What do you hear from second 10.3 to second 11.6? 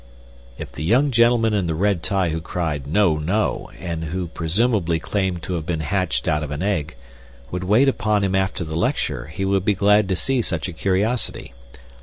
such a curiosity.